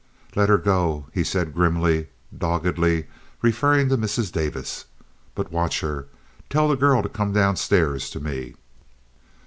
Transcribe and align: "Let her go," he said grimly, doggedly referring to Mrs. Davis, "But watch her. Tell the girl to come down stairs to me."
"Let 0.33 0.49
her 0.49 0.57
go," 0.57 1.05
he 1.13 1.23
said 1.23 1.53
grimly, 1.53 2.07
doggedly 2.35 3.05
referring 3.43 3.89
to 3.89 3.97
Mrs. 3.99 4.31
Davis, 4.31 4.85
"But 5.35 5.51
watch 5.51 5.81
her. 5.81 6.07
Tell 6.49 6.67
the 6.67 6.75
girl 6.75 7.03
to 7.03 7.07
come 7.09 7.33
down 7.33 7.55
stairs 7.55 8.09
to 8.09 8.19
me." 8.19 8.55